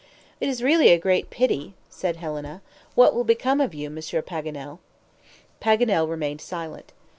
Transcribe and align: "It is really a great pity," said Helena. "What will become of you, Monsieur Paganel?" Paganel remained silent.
"It 0.39 0.49
is 0.49 0.63
really 0.63 0.89
a 0.89 0.97
great 0.97 1.29
pity," 1.29 1.75
said 1.87 2.15
Helena. 2.15 2.63
"What 2.95 3.13
will 3.13 3.23
become 3.23 3.61
of 3.61 3.75
you, 3.75 3.87
Monsieur 3.91 4.23
Paganel?" 4.23 4.79
Paganel 5.59 6.07
remained 6.09 6.41
silent. 6.41 6.91